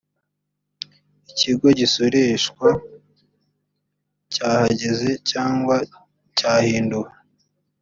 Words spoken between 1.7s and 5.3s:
gisoreshwa cyahagaze